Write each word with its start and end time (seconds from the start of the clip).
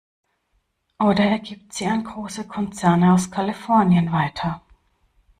Oder 0.97 1.25
er 1.25 1.37
gibt 1.37 1.73
sie 1.73 1.85
an 1.85 2.03
große 2.03 2.47
Konzerne 2.47 3.13
aus 3.13 3.29
Kalifornien 3.29 4.11
weiter. 4.11 4.63